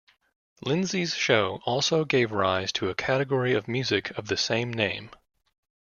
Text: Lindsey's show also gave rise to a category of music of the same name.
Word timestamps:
Lindsey's 0.63 1.13
show 1.13 1.59
also 1.63 2.05
gave 2.05 2.31
rise 2.31 2.71
to 2.71 2.89
a 2.89 2.95
category 2.95 3.53
of 3.53 3.67
music 3.67 4.09
of 4.17 4.29
the 4.29 4.35
same 4.35 4.73
name. 4.73 5.11